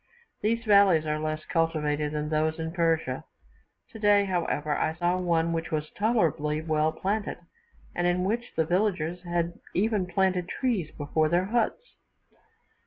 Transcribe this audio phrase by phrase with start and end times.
[0.41, 3.23] These valleys are less cultivated than those in Persia;
[3.91, 7.37] today, however, I saw one which was tolerably well planted,
[7.93, 11.93] and in which the villagers had even planted trees before their huts.